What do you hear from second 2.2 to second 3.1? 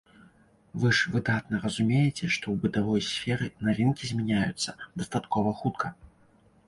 што ў бытавой